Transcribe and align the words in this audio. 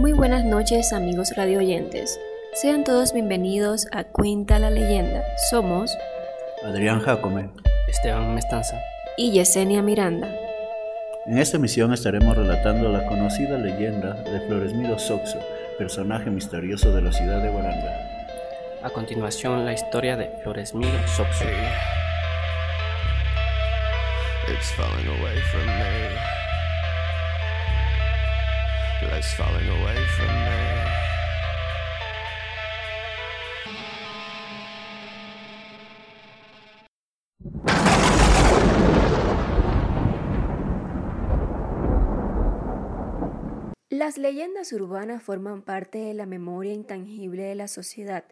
Muy 0.00 0.12
buenas 0.12 0.46
noches 0.46 0.94
amigos 0.94 1.32
radioyentes. 1.36 2.18
Sean 2.54 2.84
todos 2.84 3.12
bienvenidos 3.12 3.86
a 3.92 4.04
Cuenta 4.04 4.58
la 4.58 4.70
leyenda. 4.70 5.22
Somos 5.50 5.94
Adrián 6.64 7.00
Jacome, 7.00 7.50
Esteban 7.86 8.34
Mestanza 8.34 8.80
y 9.18 9.30
Yesenia 9.32 9.82
Miranda. 9.82 10.34
En 11.26 11.36
esta 11.36 11.58
emisión 11.58 11.92
estaremos 11.92 12.34
relatando 12.34 12.88
la 12.88 13.04
conocida 13.08 13.58
leyenda 13.58 14.14
de 14.14 14.40
Floresmiro 14.40 14.98
Soxo, 14.98 15.38
personaje 15.76 16.30
misterioso 16.30 16.94
de 16.94 17.02
la 17.02 17.12
ciudad 17.12 17.42
de 17.42 17.50
Guaranda. 17.50 17.92
A 18.82 18.88
continuación, 18.88 19.66
la 19.66 19.74
historia 19.74 20.16
de 20.16 20.30
Floresmiro 20.42 21.06
Soxo. 21.08 21.44
It's 24.48 24.72
falling 24.72 25.08
away 25.08 25.36
from 25.52 25.66
me. 25.66 26.39
Las 43.88 44.16
leyendas 44.16 44.72
urbanas 44.72 45.22
forman 45.22 45.62
parte 45.62 45.98
de 45.98 46.14
la 46.14 46.24
memoria 46.26 46.72
intangible 46.72 47.42
de 47.42 47.54
la 47.54 47.68
sociedad. 47.68 48.24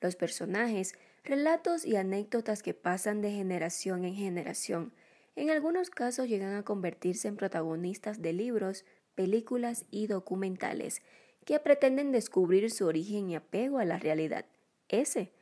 Los 0.00 0.16
personajes, 0.16 0.94
relatos 1.24 1.84
y 1.84 1.96
anécdotas 1.96 2.62
que 2.62 2.74
pasan 2.74 3.22
de 3.22 3.32
generación 3.32 4.04
en 4.04 4.14
generación. 4.14 4.92
En 5.34 5.50
algunos 5.50 5.90
casos 5.90 6.28
llegan 6.28 6.54
a 6.54 6.62
convertirse 6.62 7.28
en 7.28 7.36
protagonistas 7.36 8.22
de 8.22 8.32
libros, 8.32 8.84
películas 9.16 9.86
y 9.90 10.06
documentales 10.06 11.02
que 11.44 11.58
pretenden 11.58 12.12
descubrir 12.12 12.70
su 12.70 12.86
origen 12.86 13.28
y 13.30 13.34
apego 13.34 13.78
a 13.78 13.84
la 13.84 13.98
realidad. 13.98 14.46
Ese, 14.88 15.32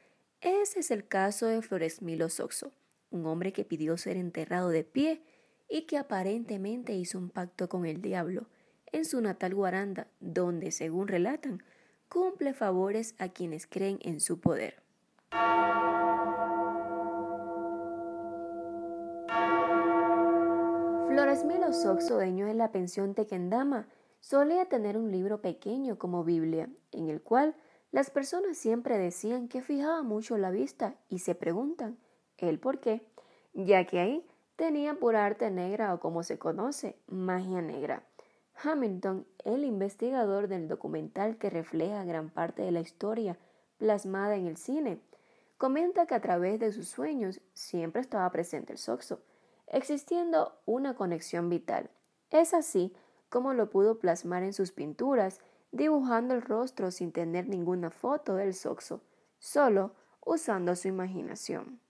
ese 0.40 0.80
es 0.80 0.90
el 0.90 1.06
caso 1.06 1.46
de 1.46 1.60
Floresmilo 1.60 2.30
Soxo, 2.30 2.72
un 3.10 3.26
hombre 3.26 3.52
que 3.52 3.64
pidió 3.64 3.98
ser 3.98 4.16
enterrado 4.16 4.70
de 4.70 4.84
pie 4.84 5.22
y 5.68 5.82
que 5.82 5.98
aparentemente 5.98 6.94
hizo 6.94 7.18
un 7.18 7.30
pacto 7.30 7.68
con 7.68 7.84
el 7.84 8.00
diablo 8.00 8.46
en 8.92 9.04
su 9.04 9.20
natal 9.20 9.54
Guaranda, 9.54 10.08
donde, 10.20 10.70
según 10.70 11.08
relatan, 11.08 11.62
cumple 12.08 12.54
favores 12.54 13.14
a 13.18 13.28
quienes 13.28 13.66
creen 13.66 13.98
en 14.02 14.20
su 14.20 14.40
poder. 14.40 14.82
Floresmilo 21.14 21.72
Soxo, 21.72 22.16
dueño 22.16 22.46
de 22.46 22.54
la 22.54 22.72
pensión 22.72 23.14
Tequendama, 23.14 23.86
solía 24.18 24.64
tener 24.64 24.96
un 24.96 25.12
libro 25.12 25.40
pequeño 25.40 25.96
como 25.96 26.24
Biblia, 26.24 26.68
en 26.90 27.08
el 27.08 27.22
cual 27.22 27.54
las 27.92 28.10
personas 28.10 28.58
siempre 28.58 28.98
decían 28.98 29.46
que 29.46 29.62
fijaba 29.62 30.02
mucho 30.02 30.36
la 30.38 30.50
vista 30.50 30.96
y 31.08 31.20
se 31.20 31.36
preguntan 31.36 31.98
el 32.36 32.58
por 32.58 32.80
qué, 32.80 33.06
ya 33.52 33.86
que 33.86 34.00
ahí 34.00 34.26
tenía 34.56 34.94
por 34.94 35.14
arte 35.14 35.52
negra 35.52 35.94
o 35.94 36.00
como 36.00 36.24
se 36.24 36.36
conoce, 36.36 36.98
magia 37.06 37.62
negra. 37.62 38.02
Hamilton, 38.64 39.24
el 39.44 39.62
investigador 39.62 40.48
del 40.48 40.66
documental 40.66 41.38
que 41.38 41.48
refleja 41.48 42.02
gran 42.02 42.28
parte 42.28 42.62
de 42.62 42.72
la 42.72 42.80
historia 42.80 43.38
plasmada 43.78 44.34
en 44.34 44.48
el 44.48 44.56
cine, 44.56 44.98
comenta 45.58 46.06
que 46.06 46.16
a 46.16 46.20
través 46.20 46.58
de 46.58 46.72
sus 46.72 46.88
sueños 46.88 47.40
siempre 47.52 48.00
estaba 48.00 48.28
presente 48.32 48.72
el 48.72 48.78
Soxo, 48.80 49.20
existiendo 49.74 50.56
una 50.66 50.94
conexión 50.94 51.50
vital. 51.50 51.90
Es 52.30 52.54
así 52.54 52.94
como 53.28 53.52
lo 53.54 53.68
pudo 53.68 53.98
plasmar 53.98 54.44
en 54.44 54.52
sus 54.52 54.70
pinturas, 54.70 55.40
dibujando 55.72 56.34
el 56.34 56.42
rostro 56.42 56.92
sin 56.92 57.10
tener 57.10 57.48
ninguna 57.48 57.90
foto 57.90 58.36
del 58.36 58.54
Soxo, 58.54 59.02
solo 59.40 59.92
usando 60.24 60.76
su 60.76 60.86
imaginación. 60.86 61.80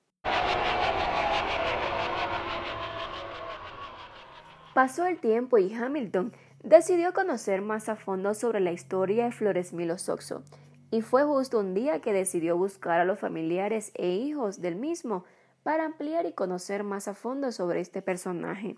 Pasó 4.72 5.04
el 5.04 5.20
tiempo 5.20 5.58
y 5.58 5.72
Hamilton 5.74 6.32
decidió 6.62 7.12
conocer 7.12 7.60
más 7.60 7.90
a 7.90 7.96
fondo 7.96 8.32
sobre 8.32 8.60
la 8.60 8.72
historia 8.72 9.26
de 9.26 9.32
Floresmilo 9.32 9.98
Soxo, 9.98 10.42
y 10.90 11.02
fue 11.02 11.24
justo 11.24 11.60
un 11.60 11.74
día 11.74 12.00
que 12.00 12.14
decidió 12.14 12.56
buscar 12.56 13.00
a 13.00 13.04
los 13.04 13.18
familiares 13.18 13.92
e 13.94 14.08
hijos 14.08 14.62
del 14.62 14.76
mismo 14.76 15.24
para 15.64 15.86
ampliar 15.86 16.26
y 16.26 16.32
conocer 16.32 16.84
más 16.84 17.08
a 17.08 17.14
fondo 17.14 17.50
sobre 17.50 17.80
este 17.80 18.02
personaje. 18.02 18.76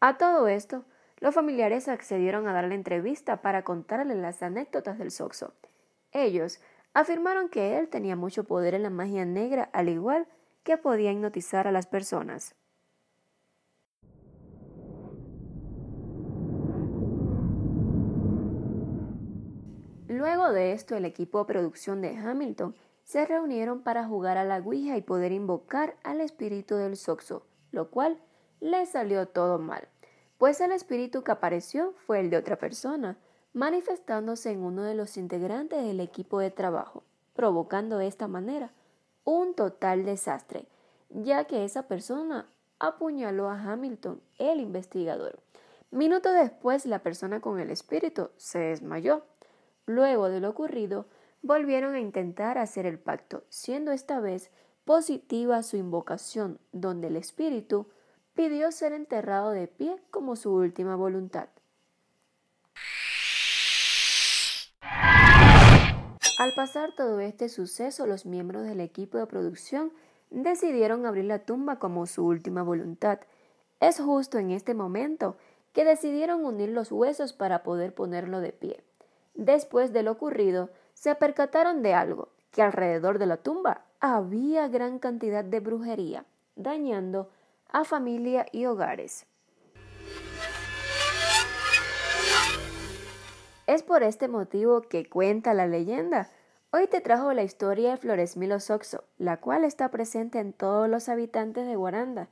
A 0.00 0.16
todo 0.16 0.48
esto, 0.48 0.84
los 1.20 1.34
familiares 1.34 1.86
accedieron 1.86 2.48
a 2.48 2.52
darle 2.52 2.74
entrevista 2.74 3.42
para 3.42 3.62
contarle 3.62 4.14
las 4.14 4.42
anécdotas 4.42 4.98
del 4.98 5.10
Soxo. 5.10 5.52
Ellos 6.12 6.60
afirmaron 6.94 7.48
que 7.48 7.78
él 7.78 7.88
tenía 7.88 8.16
mucho 8.16 8.44
poder 8.44 8.74
en 8.74 8.82
la 8.82 8.90
magia 8.90 9.24
negra, 9.24 9.68
al 9.72 9.88
igual 9.88 10.26
que 10.62 10.78
podía 10.78 11.12
hipnotizar 11.12 11.68
a 11.68 11.72
las 11.72 11.86
personas. 11.86 12.54
Luego 20.08 20.52
de 20.52 20.72
esto, 20.72 20.96
el 20.96 21.04
equipo 21.04 21.40
de 21.40 21.44
producción 21.44 22.00
de 22.00 22.16
Hamilton 22.16 22.74
se 23.08 23.24
reunieron 23.24 23.80
para 23.80 24.04
jugar 24.04 24.36
a 24.36 24.44
la 24.44 24.58
Ouija 24.58 24.98
y 24.98 25.00
poder 25.00 25.32
invocar 25.32 25.96
al 26.04 26.20
espíritu 26.20 26.74
del 26.74 26.94
Soxo, 26.94 27.42
lo 27.72 27.90
cual 27.90 28.18
le 28.60 28.84
salió 28.84 29.26
todo 29.26 29.58
mal, 29.58 29.88
pues 30.36 30.60
el 30.60 30.72
espíritu 30.72 31.24
que 31.24 31.32
apareció 31.32 31.94
fue 32.06 32.20
el 32.20 32.28
de 32.28 32.36
otra 32.36 32.56
persona, 32.56 33.16
manifestándose 33.54 34.50
en 34.50 34.62
uno 34.62 34.82
de 34.82 34.94
los 34.94 35.16
integrantes 35.16 35.82
del 35.82 36.00
equipo 36.00 36.38
de 36.38 36.50
trabajo, 36.50 37.02
provocando 37.32 37.96
de 37.96 38.08
esta 38.08 38.28
manera 38.28 38.72
un 39.24 39.54
total 39.54 40.04
desastre, 40.04 40.66
ya 41.08 41.44
que 41.44 41.64
esa 41.64 41.88
persona 41.88 42.46
apuñaló 42.78 43.48
a 43.48 43.58
Hamilton, 43.58 44.20
el 44.36 44.60
investigador. 44.60 45.38
Minutos 45.90 46.34
después, 46.34 46.84
la 46.84 46.98
persona 46.98 47.40
con 47.40 47.58
el 47.58 47.70
espíritu 47.70 48.28
se 48.36 48.58
desmayó 48.58 49.22
Luego 49.88 50.28
de 50.28 50.40
lo 50.40 50.50
ocurrido, 50.50 51.06
volvieron 51.42 51.94
a 51.94 52.00
intentar 52.00 52.58
hacer 52.58 52.86
el 52.86 52.98
pacto, 52.98 53.44
siendo 53.48 53.92
esta 53.92 54.20
vez 54.20 54.50
positiva 54.84 55.62
su 55.62 55.76
invocación, 55.76 56.58
donde 56.72 57.08
el 57.08 57.16
espíritu 57.16 57.86
pidió 58.34 58.72
ser 58.72 58.92
enterrado 58.92 59.50
de 59.50 59.66
pie 59.68 59.96
como 60.10 60.36
su 60.36 60.52
última 60.52 60.96
voluntad. 60.96 61.48
Al 66.38 66.52
pasar 66.54 66.94
todo 66.96 67.18
este 67.18 67.48
suceso, 67.48 68.06
los 68.06 68.24
miembros 68.24 68.62
del 68.62 68.80
equipo 68.80 69.18
de 69.18 69.26
producción 69.26 69.92
decidieron 70.30 71.04
abrir 71.04 71.24
la 71.24 71.40
tumba 71.40 71.80
como 71.80 72.06
su 72.06 72.24
última 72.24 72.62
voluntad. 72.62 73.18
Es 73.80 73.98
justo 73.98 74.38
en 74.38 74.52
este 74.52 74.72
momento 74.72 75.36
que 75.72 75.84
decidieron 75.84 76.44
unir 76.44 76.68
los 76.68 76.92
huesos 76.92 77.32
para 77.32 77.62
poder 77.62 77.92
ponerlo 77.92 78.40
de 78.40 78.52
pie. 78.52 78.84
Después 79.34 79.92
de 79.92 80.02
lo 80.02 80.12
ocurrido, 80.12 80.70
se 80.98 81.14
percataron 81.14 81.80
de 81.84 81.94
algo, 81.94 82.30
que 82.50 82.60
alrededor 82.60 83.20
de 83.20 83.26
la 83.26 83.36
tumba 83.36 83.84
había 84.00 84.66
gran 84.66 84.98
cantidad 84.98 85.44
de 85.44 85.60
brujería, 85.60 86.24
dañando 86.56 87.30
a 87.68 87.84
familia 87.84 88.46
y 88.50 88.66
hogares. 88.66 89.24
Es 93.68 93.84
por 93.84 94.02
este 94.02 94.26
motivo 94.26 94.82
que 94.82 95.08
cuenta 95.08 95.54
la 95.54 95.68
leyenda. 95.68 96.30
Hoy 96.72 96.88
te 96.88 97.00
trajo 97.00 97.32
la 97.32 97.44
historia 97.44 97.92
de 97.92 97.96
Floresmilo 97.98 98.58
Soxo, 98.58 99.04
la 99.18 99.36
cual 99.36 99.62
está 99.62 99.90
presente 99.90 100.40
en 100.40 100.52
todos 100.52 100.88
los 100.88 101.08
habitantes 101.08 101.64
de 101.68 101.76
Guaranda. 101.76 102.28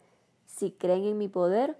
Si 0.46 0.72
creen 0.72 1.04
en 1.04 1.18
mi 1.18 1.28
poder, 1.28 1.76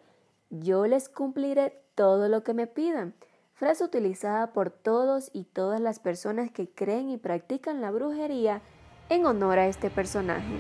yo 0.50 0.86
les 0.86 1.08
cumpliré 1.08 1.82
todo 1.96 2.28
lo 2.28 2.44
que 2.44 2.54
me 2.54 2.68
pidan 2.68 3.14
frase 3.56 3.84
utilizada 3.84 4.52
por 4.52 4.70
todos 4.70 5.30
y 5.32 5.44
todas 5.44 5.80
las 5.80 5.98
personas 5.98 6.50
que 6.50 6.68
creen 6.68 7.08
y 7.08 7.16
practican 7.16 7.80
la 7.80 7.90
brujería 7.90 8.60
en 9.08 9.24
honor 9.24 9.58
a 9.58 9.66
este 9.66 9.88
personaje. 9.88 10.56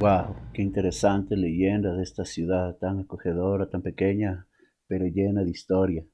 Wow, 0.00 0.34
qué 0.52 0.62
interesante 0.62 1.36
leyenda 1.36 1.94
de 1.94 2.02
esta 2.02 2.24
ciudad 2.24 2.76
tan 2.78 3.00
acogedora, 3.00 3.70
tan 3.70 3.82
pequeña, 3.82 4.48
pero 4.88 5.06
llena 5.06 5.44
de 5.44 5.50
historia. 5.50 6.04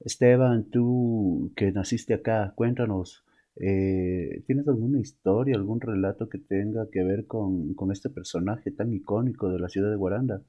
Esteban, 0.00 0.68
tú 0.70 1.52
que 1.54 1.70
naciste 1.70 2.14
acá, 2.14 2.54
cuéntanos, 2.56 3.24
eh, 3.62 4.42
¿Tienes 4.46 4.66
alguna 4.68 5.00
historia, 5.00 5.54
algún 5.54 5.82
relato 5.82 6.30
que 6.30 6.38
tenga 6.38 6.88
que 6.90 7.04
ver 7.04 7.26
con, 7.26 7.76
este 7.92 8.08
personaje 8.08 8.70
tan 8.70 8.90
icónico 8.94 9.50
de 9.50 9.58
la 9.58 9.68
ciudad 9.68 9.90
de 9.90 9.96
Guaranda? 9.96 10.42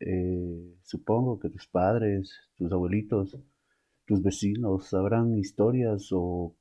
Eh, 0.00 0.74
supongo 0.82 1.38
que 1.38 1.50
tus 1.50 1.68
padres, 1.68 2.32
tus 2.56 2.72
abuelitos, 2.72 3.38
tus 4.06 4.22
vecinos 4.22 4.88
sabrán 4.88 5.36
historias 5.36 6.08
o 6.12 6.56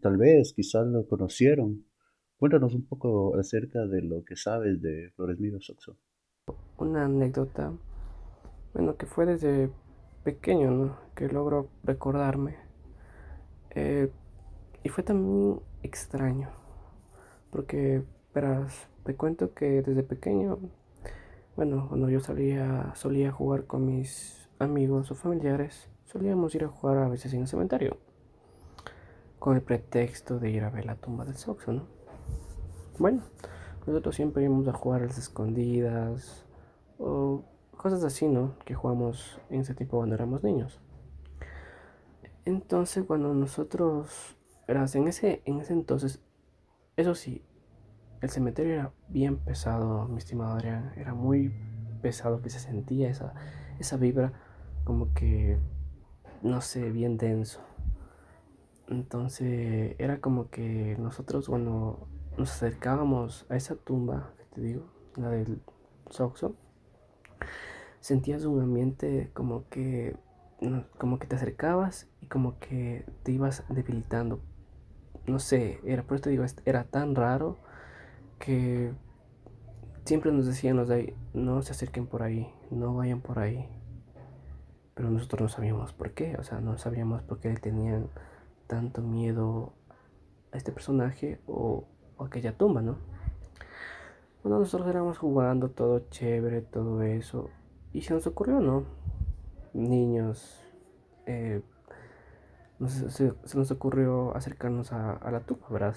tal 0.00 0.16
vez 0.16 0.54
quizás 0.54 0.86
lo 0.86 1.06
conocieron. 1.06 1.84
Cuéntanos 2.38 2.74
un 2.74 2.86
poco 2.86 3.36
acerca 3.36 3.86
de 3.86 4.00
lo 4.00 4.24
que 4.24 4.36
sabes 4.36 4.80
de 4.80 5.10
Flores 5.16 5.38
Miro 5.38 5.60
Soxo. 5.60 5.98
Una 6.78 7.04
anécdota, 7.04 7.74
bueno, 8.72 8.96
que 8.96 9.04
fue 9.04 9.26
desde 9.26 9.70
pequeño. 10.24 10.96
Que 11.14 11.28
logro 11.28 11.68
recordarme. 11.84 12.56
Eh, 13.70 14.10
y 14.84 14.90
fue 14.90 15.02
también 15.02 15.60
extraño, 15.82 16.50
porque, 17.50 18.04
verás, 18.32 18.86
te 19.02 19.16
cuento 19.16 19.54
que 19.54 19.82
desde 19.82 20.02
pequeño, 20.04 20.58
bueno, 21.56 21.86
cuando 21.88 22.08
yo 22.10 22.20
salía, 22.20 22.92
solía 22.94 23.32
jugar 23.32 23.64
con 23.64 23.86
mis 23.86 24.48
amigos 24.58 25.10
o 25.10 25.14
familiares, 25.14 25.88
solíamos 26.04 26.54
ir 26.54 26.64
a 26.64 26.68
jugar 26.68 26.98
a 26.98 27.08
veces 27.08 27.32
en 27.32 27.40
el 27.40 27.48
cementerio, 27.48 27.96
con 29.38 29.56
el 29.56 29.62
pretexto 29.62 30.38
de 30.38 30.50
ir 30.50 30.62
a 30.64 30.70
ver 30.70 30.84
la 30.84 30.96
tumba 30.96 31.24
del 31.24 31.36
Soxo, 31.36 31.72
¿no? 31.72 31.86
Bueno, 32.98 33.22
nosotros 33.86 34.14
siempre 34.14 34.44
íbamos 34.44 34.68
a 34.68 34.72
jugar 34.72 35.02
a 35.02 35.06
las 35.06 35.18
escondidas 35.18 36.44
o 36.98 37.42
cosas 37.76 38.04
así, 38.04 38.28
¿no? 38.28 38.54
Que 38.64 38.74
jugamos 38.74 39.40
en 39.48 39.60
ese 39.60 39.74
tiempo 39.74 39.96
cuando 39.96 40.14
éramos 40.14 40.42
niños. 40.42 40.78
Entonces, 42.46 43.04
cuando 43.04 43.32
nosotros, 43.32 44.33
verás, 44.66 44.94
en 44.94 45.08
ese, 45.08 45.42
en 45.44 45.60
ese 45.60 45.72
entonces, 45.72 46.22
eso 46.96 47.14
sí, 47.14 47.42
el 48.20 48.30
cementerio 48.30 48.74
era 48.74 48.92
bien 49.08 49.36
pesado, 49.36 50.06
mi 50.08 50.18
estimado 50.18 50.54
Adrián, 50.54 50.92
era 50.96 51.14
muy 51.14 51.52
pesado 52.02 52.40
que 52.42 52.50
se 52.50 52.58
sentía 52.58 53.08
esa, 53.08 53.34
esa 53.78 53.96
vibra 53.96 54.32
como 54.84 55.12
que, 55.14 55.58
no 56.42 56.60
sé, 56.60 56.90
bien 56.90 57.16
denso. 57.16 57.60
Entonces 58.88 59.96
era 59.98 60.20
como 60.20 60.50
que 60.50 60.96
nosotros 60.98 61.48
cuando 61.48 62.06
nos 62.36 62.50
acercábamos 62.50 63.46
a 63.48 63.56
esa 63.56 63.76
tumba, 63.76 64.34
que 64.36 64.44
te 64.54 64.60
digo, 64.60 64.86
la 65.16 65.30
del 65.30 65.62
Soxo, 66.10 66.56
sentías 68.00 68.44
un 68.44 68.60
ambiente 68.60 69.30
como 69.32 69.68
que 69.68 70.16
como 70.98 71.18
que 71.18 71.26
te 71.26 71.36
acercabas 71.36 72.08
y 72.20 72.26
como 72.26 72.58
que 72.58 73.04
te 73.22 73.32
ibas 73.32 73.64
debilitando. 73.68 74.40
No 75.26 75.38
sé, 75.38 75.80
era 75.84 76.02
por 76.02 76.16
esto 76.16 76.30
digo, 76.30 76.44
era 76.64 76.84
tan 76.84 77.14
raro 77.14 77.56
que 78.38 78.92
siempre 80.04 80.32
nos 80.32 80.46
decían 80.46 80.76
los 80.76 80.88
de 80.88 80.94
ahí, 80.94 81.14
no 81.32 81.62
se 81.62 81.72
acerquen 81.72 82.06
por 82.06 82.22
ahí, 82.22 82.52
no 82.70 82.94
vayan 82.94 83.20
por 83.20 83.38
ahí. 83.38 83.68
Pero 84.94 85.10
nosotros 85.10 85.40
no 85.40 85.48
sabíamos 85.48 85.92
por 85.92 86.12
qué, 86.12 86.36
o 86.38 86.44
sea, 86.44 86.60
no 86.60 86.78
sabíamos 86.78 87.22
por 87.22 87.40
qué 87.40 87.48
le 87.48 87.56
tenían 87.56 88.08
tanto 88.66 89.02
miedo 89.02 89.72
a 90.52 90.56
este 90.56 90.72
personaje 90.72 91.40
o, 91.46 91.84
o 92.16 92.24
aquella 92.24 92.56
tumba, 92.56 92.82
¿no? 92.82 92.98
Bueno, 94.42 94.58
nosotros 94.58 94.88
éramos 94.88 95.18
jugando, 95.18 95.70
todo 95.70 96.00
chévere, 96.10 96.60
todo 96.60 97.02
eso. 97.02 97.48
Y 97.92 98.02
se 98.02 98.12
nos 98.12 98.26
ocurrió, 98.26 98.60
¿no? 98.60 98.84
niños, 99.74 100.62
eh, 101.26 101.60
se, 102.86 103.32
nos 103.54 103.70
ocurrió 103.70 104.36
acercarnos 104.36 104.92
a, 104.92 105.30
la 105.30 105.40
tumba, 105.40 105.66
¿verdad? 105.70 105.94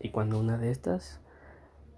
Y 0.00 0.10
cuando 0.10 0.38
una 0.38 0.58
de 0.58 0.70
estas, 0.70 1.20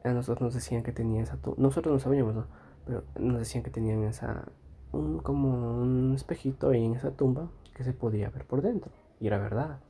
a 0.02 0.10
nosotros 0.10 0.42
nos 0.42 0.54
decían 0.54 0.82
que 0.82 0.92
tenía 0.92 1.22
esa 1.22 1.36
tumba, 1.36 1.56
nosotros 1.60 1.92
no 1.92 1.98
sabíamos, 1.98 2.34
¿no? 2.34 2.46
Pero 2.86 3.04
nos 3.18 3.38
decían 3.38 3.64
que 3.64 3.70
tenían 3.70 4.02
esa, 4.04 4.44
un, 4.92 5.18
como 5.18 5.78
un 5.80 6.12
espejito 6.14 6.70
ahí 6.70 6.84
en 6.84 6.94
esa 6.94 7.12
tumba 7.12 7.50
que 7.74 7.84
se 7.84 7.92
podía 7.92 8.30
ver 8.30 8.46
por 8.46 8.62
dentro. 8.62 8.92
Y 9.20 9.26
era 9.26 9.38
verdad, 9.38 9.80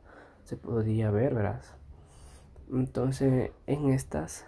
se 0.44 0.56
podía 0.56 1.10
ver, 1.10 1.34
verás. 1.34 1.74
Entonces, 2.72 3.50
en 3.66 3.88
estas, 3.90 4.46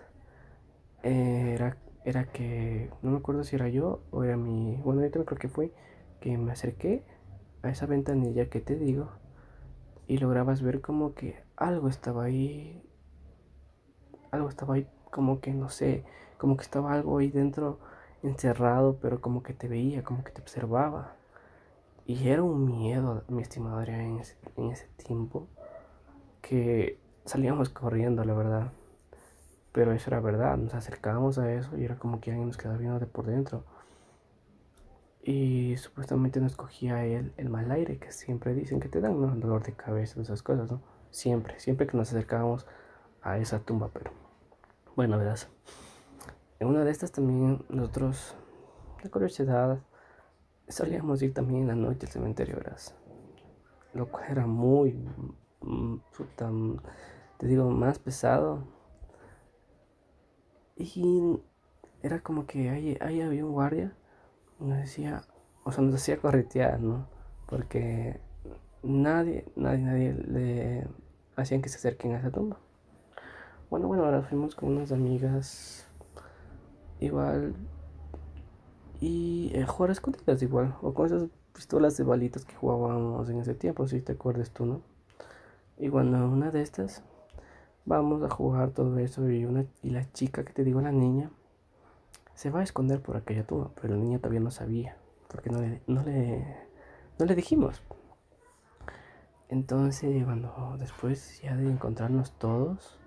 era, 1.02 1.76
era 2.04 2.24
que, 2.24 2.90
no 3.02 3.10
me 3.10 3.18
acuerdo 3.18 3.44
si 3.44 3.56
era 3.56 3.68
yo 3.68 4.00
o 4.10 4.24
era 4.24 4.36
mi, 4.36 4.76
bueno, 4.84 5.00
ahorita 5.00 5.24
creo 5.24 5.38
que 5.38 5.48
fue 5.48 5.72
que 6.20 6.38
me 6.38 6.52
acerqué 6.52 7.04
a 7.66 7.70
esa 7.70 7.86
ventanilla 7.86 8.48
que 8.48 8.60
te 8.60 8.76
digo 8.76 9.10
y 10.06 10.18
lograbas 10.18 10.62
ver 10.62 10.80
como 10.80 11.14
que 11.14 11.42
algo 11.56 11.88
estaba 11.88 12.24
ahí, 12.24 12.82
algo 14.30 14.48
estaba 14.48 14.74
ahí 14.74 14.86
como 15.10 15.40
que 15.40 15.52
no 15.52 15.68
sé, 15.68 16.04
como 16.38 16.56
que 16.56 16.62
estaba 16.62 16.92
algo 16.92 17.18
ahí 17.18 17.30
dentro 17.30 17.78
encerrado, 18.22 18.98
pero 19.00 19.20
como 19.20 19.42
que 19.42 19.54
te 19.54 19.68
veía, 19.68 20.04
como 20.04 20.24
que 20.24 20.32
te 20.32 20.40
observaba. 20.40 21.14
Y 22.06 22.28
era 22.28 22.42
un 22.42 22.64
miedo, 22.66 23.24
mi 23.28 23.42
estimado 23.42 23.78
Adrián, 23.78 24.20
en 24.56 24.70
ese, 24.70 24.86
tiempo, 24.96 25.48
que 26.42 27.00
salíamos 27.24 27.68
corriendo, 27.68 28.24
la 28.24 28.34
verdad. 28.34 28.72
Pero 29.72 29.92
eso 29.92 30.10
era 30.10 30.20
verdad, 30.20 30.56
nos 30.56 30.74
acercábamos 30.74 31.38
a 31.38 31.52
eso 31.52 31.76
y 31.76 31.84
era 31.84 31.98
como 31.98 32.20
que 32.20 32.30
alguien 32.30 32.48
nos 32.48 32.56
quedaba 32.56 32.78
viendo 32.78 32.98
de 32.98 33.06
por 33.06 33.26
dentro. 33.26 33.64
Y 35.28 35.76
supuestamente 35.76 36.40
nos 36.40 36.55
cogía 36.55 37.05
el, 37.05 37.32
el 37.37 37.49
mal 37.49 37.69
aire 37.73 37.99
que 37.99 38.12
siempre 38.12 38.55
dicen 38.55 38.78
que 38.78 38.88
te 38.88 39.00
dan, 39.00 39.20
¿no? 39.20 39.34
Dolor 39.34 39.64
de 39.64 39.73
cabeza, 39.73 40.20
esas 40.20 40.40
cosas, 40.40 40.70
¿no? 40.70 40.81
Siempre, 41.11 41.58
siempre 41.58 41.88
que 41.88 41.96
nos 41.96 42.11
acercábamos 42.11 42.64
a 43.23 43.37
esa 43.38 43.58
tumba, 43.58 43.90
pero 43.93 44.12
bueno, 44.94 45.19
verás. 45.19 45.49
En 46.61 46.69
una 46.69 46.84
de 46.84 46.93
estas 46.93 47.11
también 47.11 47.64
nosotros, 47.69 48.37
de 49.02 49.11
curiosidad, 49.11 49.81
solíamos 50.69 51.20
ir 51.23 51.34
también 51.34 51.62
en 51.62 51.67
la 51.67 51.75
noche 51.75 52.06
al 52.06 52.12
cementerio, 52.12 52.58
verás. 52.58 52.94
Lo 53.94 54.08
cual 54.08 54.26
era 54.31 54.46
muy, 54.46 54.93
mm, 55.61 55.96
puta, 56.17 56.52
te 57.38 57.49
digo, 57.49 57.69
más 57.69 57.99
pesado. 57.99 58.62
Y 60.76 61.37
era 62.00 62.20
como 62.20 62.46
que 62.46 62.70
ahí, 62.70 62.96
ahí 63.00 63.23
había 63.23 63.44
un 63.44 63.50
guardia 63.50 63.93
nos 64.60 64.78
decía, 64.78 65.22
o 65.64 65.72
sea, 65.72 65.82
nos 65.84 65.94
hacía 65.94 66.18
corretear, 66.18 66.80
¿no? 66.80 67.06
Porque 67.46 68.20
nadie, 68.82 69.44
nadie, 69.56 69.84
nadie 69.84 70.12
le 70.14 70.88
hacían 71.36 71.62
que 71.62 71.68
se 71.68 71.78
acerquen 71.78 72.12
a 72.12 72.18
esa 72.18 72.30
tumba. 72.30 72.58
Bueno, 73.70 73.88
bueno, 73.88 74.04
ahora 74.04 74.22
fuimos 74.22 74.54
con 74.54 74.76
unas 74.76 74.92
amigas 74.92 75.86
igual 77.00 77.54
y 79.00 79.50
eh, 79.54 79.66
jugar 79.66 79.90
a 79.90 80.32
igual, 80.44 80.74
o 80.80 80.94
con 80.94 81.06
esas 81.06 81.28
pistolas 81.52 81.96
de 81.96 82.04
balitas 82.04 82.44
que 82.44 82.54
jugábamos 82.54 83.28
en 83.28 83.40
ese 83.40 83.54
tiempo, 83.54 83.86
si 83.86 84.00
te 84.00 84.12
acuerdas 84.12 84.50
tú, 84.50 84.64
¿no? 84.66 84.82
Y 85.78 85.88
cuando 85.88 86.26
una 86.28 86.50
de 86.50 86.62
estas 86.62 87.02
vamos 87.84 88.22
a 88.22 88.30
jugar 88.30 88.70
todo 88.70 88.98
eso 88.98 89.30
y 89.30 89.44
una 89.44 89.66
y 89.82 89.90
la 89.90 90.10
chica 90.12 90.44
que 90.44 90.52
te 90.52 90.64
digo 90.64 90.80
la 90.80 90.92
niña 90.92 91.30
se 92.37 92.50
va 92.50 92.61
a 92.61 92.62
esconder 92.62 93.00
por 93.00 93.16
aquella 93.16 93.47
tumba, 93.47 93.71
pero 93.81 93.95
el 93.95 94.00
niño 94.02 94.19
todavía 94.19 94.40
no 94.40 94.50
sabía, 94.50 94.97
porque 95.28 95.49
no 95.49 95.59
le, 95.59 95.81
no 95.87 96.02
le, 96.02 96.45
no 97.19 97.25
le 97.25 97.35
dijimos. 97.35 97.83
Entonces, 99.49 100.23
cuando 100.25 100.76
después 100.78 101.40
ya 101.40 101.57
de 101.57 101.64
encontrarnos 101.64 102.33
todos, 102.33 102.99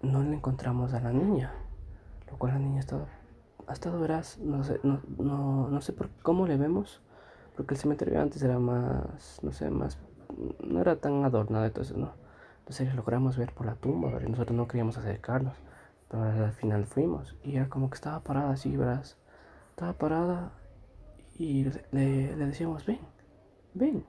no 0.00 0.22
le 0.22 0.34
encontramos 0.34 0.94
a 0.94 1.00
la 1.00 1.12
niña, 1.12 1.52
lo 2.30 2.38
cual 2.38 2.54
la 2.54 2.60
niña 2.60 2.78
ha 2.78 2.80
estado, 2.80 3.06
ha 3.66 3.72
estado 3.74 4.00
verás, 4.00 4.38
no 4.38 4.64
sé, 4.64 4.80
no, 4.82 5.02
no, 5.18 5.68
no 5.68 5.80
sé 5.82 5.92
por 5.92 6.08
cómo 6.22 6.46
le 6.46 6.56
vemos, 6.56 7.02
porque 7.56 7.74
el 7.74 7.80
cementerio 7.80 8.22
antes 8.22 8.42
era 8.42 8.58
más, 8.58 9.38
no 9.42 9.52
sé, 9.52 9.68
más, 9.68 9.98
no 10.64 10.80
era 10.80 10.96
tan 10.96 11.24
adornado, 11.24 11.66
entonces, 11.66 11.94
¿no? 11.94 12.12
Entonces 12.60 12.94
logramos 12.94 13.36
ver 13.36 13.52
por 13.52 13.66
la 13.66 13.74
tumba, 13.74 14.10
pero 14.14 14.26
nosotros 14.30 14.56
no 14.56 14.66
queríamos 14.66 14.96
acercarnos. 14.96 15.56
Pero 16.08 16.24
al 16.24 16.52
final 16.52 16.86
fuimos 16.86 17.36
y 17.42 17.56
era 17.56 17.68
como 17.68 17.90
que 17.90 17.96
estaba 17.96 18.20
parada 18.20 18.52
así, 18.52 18.76
verás. 18.76 19.18
Estaba 19.70 19.92
parada 19.92 20.52
y 21.38 21.64
le, 21.92 22.34
decíamos, 22.36 22.84
ven, 22.86 23.00
ven. 23.74 24.04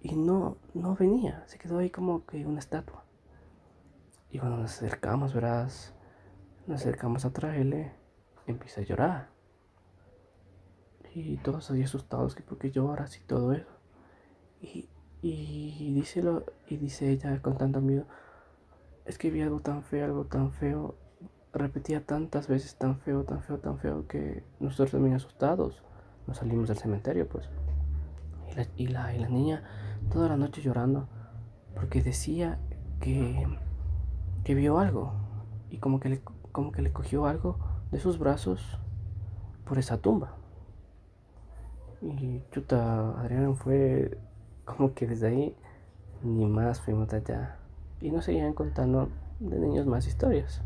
Y 0.00 0.14
no, 0.14 0.58
no 0.74 0.94
venía, 0.94 1.42
se 1.46 1.58
quedó 1.58 1.78
ahí 1.78 1.90
como 1.90 2.26
que 2.26 2.44
una 2.46 2.58
estatua. 2.58 3.04
Y 4.30 4.38
cuando 4.38 4.58
nos 4.58 4.72
acercamos, 4.72 5.32
verás, 5.32 5.94
nos 6.66 6.82
acercamos 6.82 7.24
a 7.24 7.32
traerle, 7.32 7.92
empieza 8.46 8.82
a 8.82 8.84
llorar. 8.84 9.30
Y 11.14 11.38
todos 11.38 11.70
ahí 11.70 11.82
asustados 11.82 12.34
que 12.34 12.42
porque 12.42 12.70
lloras 12.70 13.16
y 13.16 13.20
todo 13.20 13.52
eso. 13.52 13.70
Y, 14.60 14.88
y, 15.22 15.94
dice, 15.94 16.22
lo, 16.22 16.44
y 16.68 16.76
dice 16.76 17.10
ella 17.10 17.40
con 17.40 17.56
tanto 17.56 17.80
miedo, 17.80 18.04
es 19.08 19.16
que 19.16 19.30
vi 19.30 19.40
algo 19.40 19.60
tan 19.60 19.82
feo, 19.82 20.04
algo 20.04 20.24
tan 20.26 20.52
feo. 20.52 20.94
Repetía 21.54 22.04
tantas 22.04 22.46
veces 22.46 22.76
tan 22.76 22.98
feo, 22.98 23.24
tan 23.24 23.42
feo, 23.42 23.58
tan 23.58 23.78
feo 23.78 24.06
que 24.06 24.44
nosotros 24.60 24.90
también 24.90 25.14
asustados 25.16 25.82
nos 26.26 26.36
salimos 26.36 26.68
del 26.68 26.76
cementerio, 26.76 27.26
pues. 27.26 27.48
Y 28.76 28.86
la, 28.86 29.14
y 29.14 29.18
la, 29.18 29.28
niña 29.28 29.64
toda 30.12 30.28
la 30.28 30.36
noche 30.36 30.60
llorando 30.60 31.08
porque 31.74 32.02
decía 32.02 32.58
que, 33.00 33.46
que 34.44 34.54
vio 34.54 34.78
algo 34.78 35.12
y 35.70 35.78
como 35.78 36.00
que, 36.00 36.10
le, 36.10 36.22
como 36.52 36.70
que 36.70 36.82
le 36.82 36.92
cogió 36.92 37.26
algo 37.26 37.58
de 37.90 38.00
sus 38.00 38.18
brazos 38.18 38.78
por 39.64 39.78
esa 39.78 39.98
tumba. 39.98 40.34
Y 42.02 42.42
chuta, 42.50 43.18
Adrián 43.18 43.56
fue 43.56 44.18
como 44.66 44.92
que 44.92 45.06
desde 45.06 45.28
ahí 45.28 45.56
ni 46.22 46.46
más 46.46 46.80
fuimos 46.80 47.12
allá 47.12 47.57
y 48.00 48.10
nos 48.10 48.24
seguían 48.24 48.54
contando 48.54 49.08
de 49.40 49.58
niños 49.58 49.86
más 49.86 50.06
historias. 50.06 50.62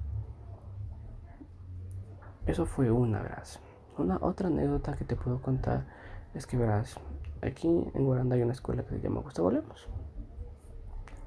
Eso 2.47 2.67
fue 2.67 2.91
una, 2.91 3.23
verás. 3.23 3.61
Una 3.99 4.19
otra 4.21 4.49
anécdota 4.49 4.97
que 4.97 5.05
te 5.05 5.17
puedo 5.17 5.41
contar 5.41 5.87
es 6.35 6.47
que, 6.47 6.57
verás, 6.57 6.99
aquí 7.41 7.69
en 7.69 8.05
Guaranda 8.05 8.37
hay 8.37 8.43
una 8.43 8.53
escuela 8.53 8.83
que 8.83 8.97
se 8.97 9.01
llama 9.01 9.21
Gustavo 9.21 9.51
Lemos. 9.51 9.89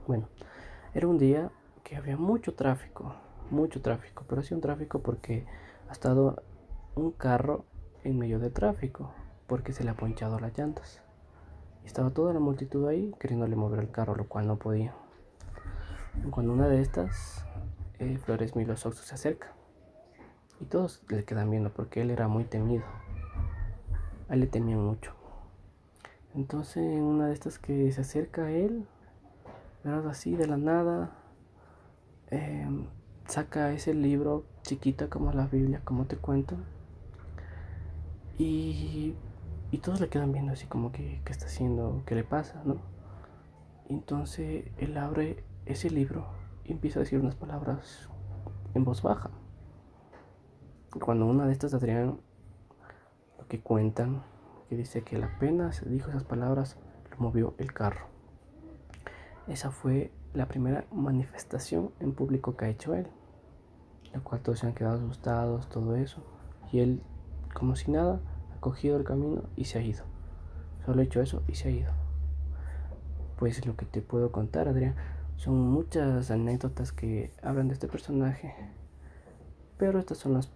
Bueno, 0.08 0.28
era 0.94 1.08
un 1.08 1.18
día 1.18 1.52
que 1.84 1.96
había 1.96 2.18
mucho 2.18 2.54
tráfico, 2.56 3.16
mucho 3.50 3.82
tráfico, 3.82 4.26
pero 4.28 4.44
sí 4.44 4.54
un 4.54 4.62
tráfico 4.62 5.00
porque 5.00 5.46
ha 5.88 5.92
estado 5.92 6.44
un 6.96 7.12
carro 7.12 7.66
en 8.04 8.18
medio 8.18 8.40
del 8.40 8.52
tráfico, 8.52 9.12
porque 9.48 9.74
se 9.74 9.84
le 9.84 9.92
ha 9.92 9.96
ponchado 9.96 10.40
las 10.40 10.58
llantas. 10.58 11.02
Y 11.84 11.88
estaba 11.88 12.10
toda 12.10 12.34
la 12.34 12.40
multitud 12.40 12.88
ahí 12.88 13.14
queriéndole 13.20 13.56
mover 13.56 13.80
el 13.80 13.92
carro, 13.92 14.16
lo 14.16 14.28
cual 14.28 14.48
no 14.48 14.58
podía. 14.58 14.94
Cuando 16.32 16.54
una 16.54 16.68
de 16.68 16.82
estas, 16.82 17.46
eh, 18.00 18.18
Flores 18.18 18.56
Milo 18.56 18.76
Soxo 18.76 19.04
se 19.04 19.16
acerca. 19.16 19.54
Y 20.60 20.66
todos 20.66 21.04
le 21.10 21.24
quedan 21.24 21.50
viendo 21.50 21.72
porque 21.72 22.02
él 22.02 22.12
era 22.12 22.28
muy 22.28 22.44
temido. 22.46 22.84
A 24.30 24.34
él 24.34 24.42
le 24.42 24.48
temían 24.48 24.84
mucho. 24.84 25.14
Entonces, 26.34 26.84
una 27.02 27.28
de 27.28 27.34
estas 27.34 27.60
que 27.60 27.92
se 27.92 28.02
acerca 28.02 28.44
a 28.46 28.52
él, 28.52 28.86
verás 29.84 30.06
así 30.06 30.36
de 30.36 30.48
la 30.48 30.58
nada, 30.58 31.12
em, 32.30 32.88
saca 33.28 33.72
ese 33.72 33.94
libro 33.94 34.46
chiquito 34.64 35.10
como 35.10 35.32
la 35.32 35.48
Biblia, 35.48 35.82
como 35.84 36.06
te 36.06 36.18
cuento. 36.18 36.58
Y, 38.38 39.16
y 39.72 39.78
todos 39.78 40.02
le 40.02 40.10
quedan 40.10 40.32
viendo 40.32 40.52
así 40.52 40.66
como 40.68 40.92
que, 40.92 41.22
¿qué 41.24 41.32
está 41.32 41.46
haciendo? 41.46 42.04
¿Qué 42.06 42.16
le 42.16 42.24
pasa? 42.24 42.62
¿No? 42.66 42.78
Entonces 43.90 44.66
él 44.78 44.98
abre 44.98 45.44
ese 45.66 45.90
libro 45.90 46.26
y 46.64 46.72
empieza 46.72 47.00
a 47.00 47.04
decir 47.04 47.20
unas 47.20 47.36
palabras 47.36 48.10
en 48.74 48.84
voz 48.84 49.02
baja. 49.02 49.32
Cuando 51.00 51.26
una 51.26 51.46
de 51.46 51.54
estas 51.54 51.74
Adrián, 51.74 52.20
lo 53.38 53.48
que 53.48 53.62
cuentan, 53.62 54.24
que 54.70 54.78
dice 54.78 55.04
que 55.04 55.22
apenas 55.24 55.84
dijo 55.90 56.10
esas 56.10 56.24
palabras, 56.24 56.78
lo 57.12 57.18
movió 57.18 57.54
el 57.58 57.74
carro. 57.74 58.08
Esa 59.48 59.72
fue 59.72 60.12
la 60.34 60.48
primera 60.48 60.86
manifestación 60.92 61.92
en 62.00 62.14
público 62.14 62.58
que 62.58 62.66
ha 62.66 62.70
hecho 62.70 62.94
él, 62.96 63.08
la 64.14 64.20
cual 64.22 64.42
todos 64.42 64.60
se 64.60 64.68
han 64.68 64.74
quedado 64.74 64.98
asustados, 64.98 65.70
todo 65.70 65.96
eso, 65.96 66.24
y 66.72 66.80
él, 66.80 67.02
como 67.54 67.76
si 67.76 67.92
nada, 67.92 68.20
ha 68.56 68.60
cogido 68.60 68.98
el 68.98 69.04
camino 69.04 69.44
y 69.56 69.66
se 69.66 69.80
ha 69.80 69.82
ido. 69.82 70.04
Solo 70.86 71.02
ha 71.02 71.04
hecho 71.04 71.22
eso 71.22 71.44
y 71.48 71.56
se 71.56 71.68
ha 71.68 71.72
ido. 71.72 71.92
Pues 73.38 73.66
lo 73.66 73.76
que 73.76 73.86
te 73.86 74.02
puedo 74.02 74.32
contar, 74.32 74.68
Adrián, 74.68 74.96
son 75.38 75.60
muchas 75.60 76.32
anécdotas 76.32 76.92
que 76.92 77.32
hablan 77.42 77.68
de 77.68 77.74
este 77.74 77.88
personaje, 77.88 78.54
pero 79.78 80.00
estas 80.00 80.18
son 80.18 80.34
las 80.34 80.50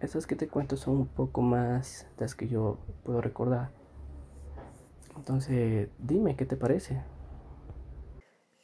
estas 0.00 0.28
que 0.28 0.36
te 0.36 0.46
cuento 0.46 0.76
son 0.76 0.96
un 0.96 1.06
poco 1.06 1.42
más 1.42 2.06
las 2.18 2.34
que 2.36 2.46
yo 2.46 2.78
puedo 3.04 3.20
recordar. 3.20 3.70
Entonces, 5.16 5.88
dime, 5.98 6.36
¿qué 6.36 6.46
te 6.46 6.56
parece? 6.56 7.02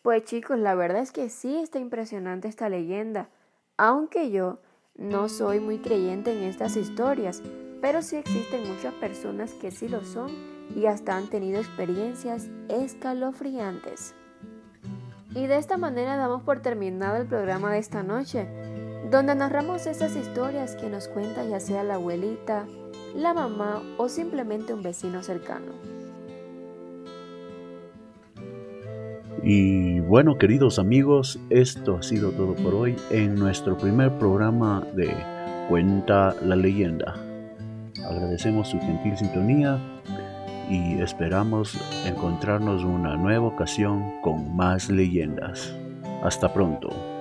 Pues 0.03 0.25
chicos, 0.25 0.59
la 0.59 0.77
verdad 0.77 1.03
es 1.03 1.11
que 1.11 1.29
sí 1.29 1.57
está 1.57 1.81
impresionante 1.81 2.47
esta 2.47 2.69
leyenda, 2.69 3.31
aunque 3.77 4.31
yo 4.31 4.61
no 4.95 5.29
soy 5.29 5.59
muy 5.59 5.79
creyente 5.79 6.33
en 6.33 6.45
estas 6.45 6.77
historias, 6.77 7.43
pero 7.81 8.01
sí 8.03 8.17
existen 8.17 8.69
muchas 8.69 8.95
personas 8.95 9.53
que 9.55 9.73
sí 9.73 9.89
lo 9.89 10.05
son 10.05 10.31
y 10.77 10.87
hasta 10.87 11.17
han 11.17 11.29
tenido 11.29 11.59
experiencias 11.59 12.49
escalofriantes. 12.69 14.15
Y 15.35 15.47
de 15.47 15.57
esta 15.57 15.77
manera 15.77 16.17
damos 16.17 16.43
por 16.43 16.61
terminado 16.61 17.17
el 17.17 17.27
programa 17.27 17.73
de 17.73 17.79
esta 17.79 18.03
noche 18.03 18.49
donde 19.11 19.35
narramos 19.35 19.87
esas 19.87 20.17
historias 20.17 20.77
que 20.77 20.89
nos 20.89 21.09
cuenta 21.09 21.45
ya 21.45 21.61
sea 21.61 21.85
la 21.85 21.95
abuelita, 21.95 22.67
la 23.15 23.35
mamá 23.35 23.83
o 23.97 24.09
simplemente 24.09 24.73
un 24.73 24.83
vecino 24.83 25.23
cercano. 25.23 25.73
Y 29.43 30.01
bueno, 30.01 30.39
queridos 30.39 30.79
amigos, 30.79 31.39
esto 31.51 31.99
ha 31.99 32.03
sido 32.03 32.31
todo 32.31 32.55
por 32.55 32.75
hoy 32.75 32.97
en 33.11 33.35
nuestro 33.35 33.77
primer 33.77 34.11
programa 34.19 34.83
de 34.95 35.15
Cuenta 35.69 36.35
la 36.43 36.57
leyenda. 36.57 37.15
Agradecemos 38.05 38.69
su 38.69 38.79
gentil 38.81 39.17
sintonía 39.17 39.79
y 40.69 41.01
esperamos 41.01 41.79
encontrarnos 42.07 42.85
una 42.85 43.17
nueva 43.17 43.47
ocasión 43.47 44.21
con 44.23 44.55
más 44.55 44.89
leyendas. 44.91 45.75
Hasta 46.23 46.53
pronto. 46.53 47.14